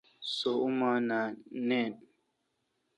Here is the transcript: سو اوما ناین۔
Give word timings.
سو 0.35 0.51
اوما 0.63 0.91
ناین۔ 1.67 1.93